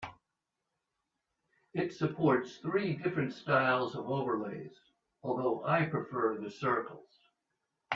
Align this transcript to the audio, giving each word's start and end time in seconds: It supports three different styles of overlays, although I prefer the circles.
It 1.75 1.93
supports 1.93 2.57
three 2.57 2.95
different 2.95 3.33
styles 3.35 3.95
of 3.95 4.09
overlays, 4.09 4.73
although 5.21 5.63
I 5.63 5.85
prefer 5.85 6.39
the 6.39 6.49
circles. 6.49 7.19